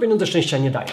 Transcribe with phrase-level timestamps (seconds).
[0.00, 0.88] pieniądze szczęścia nie dają.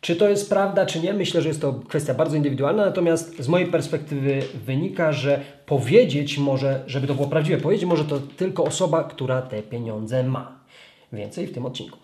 [0.00, 1.12] Czy to jest prawda, czy nie?
[1.12, 6.82] Myślę, że jest to kwestia bardzo indywidualna, natomiast z mojej perspektywy wynika, że powiedzieć może,
[6.86, 10.58] żeby to było prawdziwe, powiedzieć może to tylko osoba, która te pieniądze ma.
[11.12, 11.98] Więcej w tym odcinku.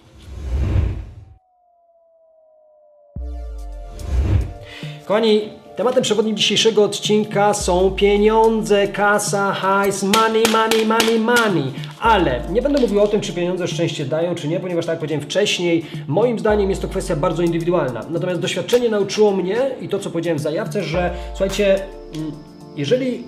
[5.06, 5.48] Kochani,
[5.80, 11.72] tematem przewodnim dzisiejszego odcinka są pieniądze, kasa, hajs, money, money, money, money.
[12.00, 14.98] Ale nie będę mówił o tym, czy pieniądze szczęście dają, czy nie, ponieważ tak jak
[14.98, 18.00] powiedziałem wcześniej, moim zdaniem jest to kwestia bardzo indywidualna.
[18.10, 21.74] Natomiast doświadczenie nauczyło mnie i to, co powiedziałem w zajawce, że słuchajcie,
[22.16, 22.32] mm,
[22.76, 23.24] jeżeli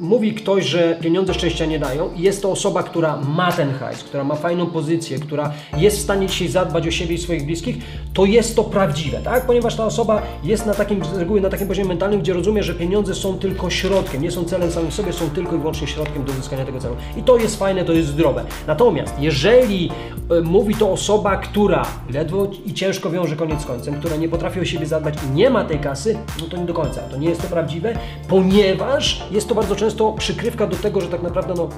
[0.00, 4.04] mówi ktoś, że pieniądze szczęścia nie dają i jest to osoba, która ma ten hajs,
[4.04, 7.76] która ma fajną pozycję, która jest w stanie dzisiaj zadbać o siebie i swoich bliskich,
[8.14, 9.46] to jest to prawdziwe, tak?
[9.46, 12.74] Ponieważ ta osoba jest na takim, z reguły na takim poziomie mentalnym, gdzie rozumie, że
[12.74, 16.32] pieniądze są tylko środkiem, nie są celem samym sobie, są tylko i wyłącznie środkiem do
[16.32, 16.96] uzyskania tego celu.
[17.16, 18.44] I to jest fajne, to jest zdrowe.
[18.66, 19.90] Natomiast jeżeli
[20.38, 24.60] y, mówi to osoba, która ledwo i ciężko wiąże koniec z końcem, która nie potrafi
[24.60, 27.00] o siebie zadbać i nie ma tej kasy, no to nie do końca.
[27.00, 27.98] To nie jest to prawdziwe,
[28.28, 31.68] ponieważ jest to bardzo często często przykrywka do tego, że tak naprawdę no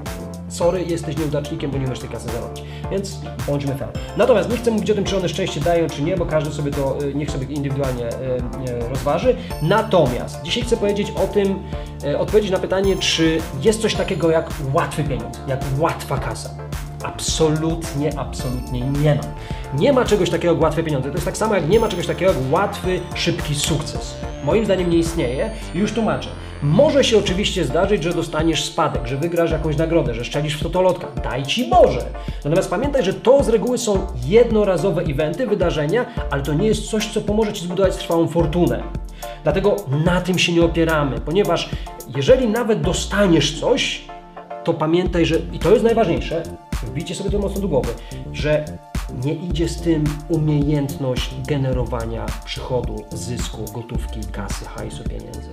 [0.48, 2.62] sorry, jesteś nieudacznikiem, bo nie umiesz tej kasy zarobić.
[2.90, 3.88] Więc bądźmy fair.
[4.16, 6.70] Natomiast nie chcę mówić o tym, czy one szczęście dają, czy nie, bo każdy sobie
[6.70, 8.10] to, y, niech sobie indywidualnie y,
[8.70, 9.36] y, rozważy.
[9.62, 11.62] Natomiast dzisiaj chcę powiedzieć o tym,
[12.18, 16.50] odpowiedzieć na pytanie, czy jest coś takiego jak łatwy pieniądz, jak łatwa kasa.
[17.04, 19.22] Absolutnie, absolutnie nie ma.
[19.74, 21.08] Nie ma czegoś takiego jak łatwe pieniądze.
[21.08, 24.14] To jest tak samo jak nie ma czegoś takiego jak łatwy, szybki sukces.
[24.44, 26.28] Moim zdaniem nie istnieje i już tłumaczę.
[26.62, 31.06] Może się oczywiście zdarzyć, że dostaniesz spadek, że wygrasz jakąś nagrodę, że szczelisz w totolotka.
[31.24, 32.04] Daj Ci Boże!
[32.44, 37.12] Natomiast pamiętaj, że to z reguły są jednorazowe eventy, wydarzenia, ale to nie jest coś,
[37.12, 38.82] co pomoże Ci zbudować trwałą fortunę.
[39.42, 41.68] Dlatego na tym się nie opieramy, ponieważ
[42.16, 44.04] jeżeli nawet dostaniesz coś,
[44.64, 46.42] to pamiętaj, że, i to jest najważniejsze,
[46.82, 47.88] wbijcie sobie to mocno do głowy,
[48.32, 48.64] że
[49.24, 55.50] nie idzie z tym umiejętność generowania przychodu, zysku, gotówki, kasy, hajsu, pieniędzy.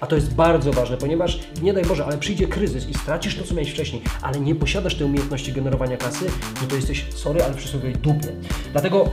[0.00, 3.44] A to jest bardzo ważne, ponieważ nie daj Boże, ale przyjdzie kryzys i stracisz to,
[3.44, 6.24] co miałeś wcześniej, ale nie posiadasz tej umiejętności generowania kasy,
[6.62, 8.28] no to jesteś, sorry, ale w przysłowiowej dupie.
[8.72, 9.10] Dlatego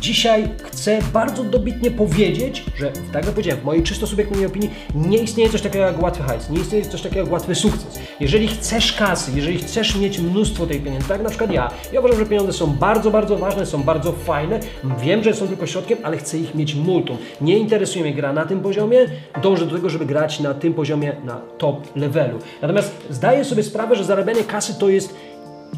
[0.00, 5.18] Dzisiaj chcę bardzo dobitnie powiedzieć, że tak jak powiedziałem, w mojej czysto subiektywnej opinii nie
[5.18, 7.98] istnieje coś takiego jak łatwy hajs, nie istnieje coś takiego jak łatwy sukces.
[8.20, 12.18] Jeżeli chcesz kasy, jeżeli chcesz mieć mnóstwo tej pieniędzy, tak na przykład ja, ja uważam,
[12.18, 14.60] że pieniądze są bardzo, bardzo ważne, są bardzo fajne,
[15.02, 17.16] wiem, że są tylko środkiem, ale chcę ich mieć multum.
[17.40, 18.98] Nie interesuje mnie gra na tym poziomie,
[19.42, 22.38] dążę do tego, żeby grać na tym poziomie, na top levelu.
[22.62, 25.14] Natomiast zdaję sobie sprawę, że zarabianie kasy to jest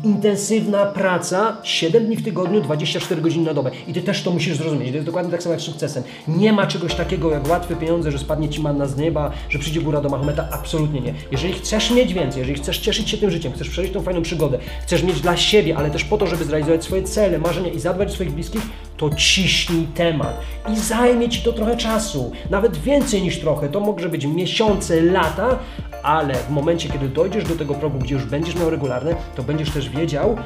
[0.04, 3.70] intensywna praca 7 dni w tygodniu, 24 godziny na dobę.
[3.88, 4.88] I ty też to musisz zrozumieć.
[4.88, 6.02] To jest dokładnie tak samo jak z sukcesem.
[6.28, 9.80] Nie ma czegoś takiego jak łatwe pieniądze, że spadnie ci manna z nieba, że przyjdzie
[9.80, 10.48] góra do Mahometa.
[10.50, 11.14] Absolutnie nie.
[11.30, 14.58] Jeżeli chcesz mieć więcej, jeżeli chcesz cieszyć się tym życiem, chcesz przeżyć tą fajną przygodę,
[14.82, 18.08] chcesz mieć dla siebie, ale też po to, żeby zrealizować swoje cele, marzenia i zadbać
[18.08, 18.62] o swoich bliskich,
[18.96, 20.41] to ciśnij temat.
[20.72, 22.32] I zajmie ci to trochę czasu.
[22.50, 23.68] Nawet więcej niż trochę.
[23.68, 25.58] To może być miesiące, lata,
[26.02, 29.70] ale w momencie, kiedy dojdziesz do tego progu, gdzie już będziesz miał regularne, to będziesz
[29.70, 30.36] też wiedział,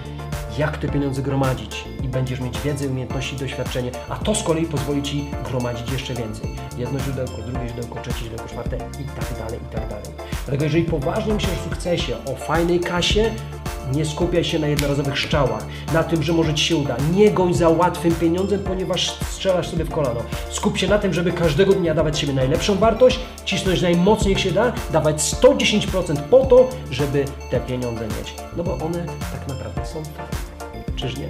[0.59, 5.03] jak te pieniądze gromadzić i będziesz mieć wiedzę, umiejętności, doświadczenie, a to z kolei pozwoli
[5.03, 6.51] Ci gromadzić jeszcze więcej.
[6.79, 10.07] Jedno źródełko, drugie źródełko, trzecie źródełko, czwarte i tak dalej, i tak dalej.
[10.45, 13.31] Dlatego jeżeli poważnie myślisz o sukcesie, o fajnej kasie,
[13.93, 16.97] nie skupiaj się na jednorazowych strzałach, na tym, że może Ci się uda.
[17.15, 20.21] Nie goń za łatwym pieniądzem, ponieważ strzelasz sobie w kolano.
[20.51, 24.51] Skup się na tym, żeby każdego dnia dawać siebie najlepszą wartość, cisnąć najmocniej jak się
[24.51, 28.35] da, dawać 110% po to, żeby te pieniądze mieć.
[28.57, 30.85] No bo one tak naprawdę są fajne.
[30.97, 31.29] Czyż nie?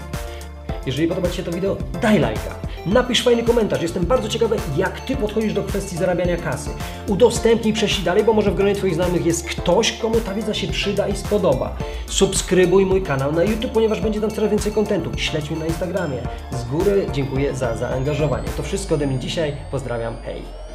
[0.86, 2.54] Jeżeli podoba Ci się to wideo, daj lajka.
[2.86, 3.82] Napisz fajny komentarz.
[3.82, 6.70] Jestem bardzo ciekawy, jak Ty podchodzisz do kwestii zarabiania kasy.
[7.08, 10.66] Udostępnij, prześlij dalej, bo może w gronie Twoich znajomych jest ktoś, komu ta wiedza się
[10.66, 11.76] przyda i spodoba.
[12.06, 15.10] Subskrybuj mój kanał na YouTube, ponieważ będzie tam coraz więcej kontentu.
[15.16, 16.18] Śledź mnie na Instagramie.
[16.50, 18.48] Z góry dziękuję za zaangażowanie.
[18.56, 19.56] To wszystko ode mnie dzisiaj.
[19.70, 20.16] Pozdrawiam.
[20.24, 20.65] Hej!